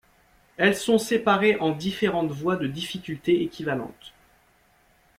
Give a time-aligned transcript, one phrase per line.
[0.57, 4.13] Elles sont séparées en différentes voies de difficulté équivalente.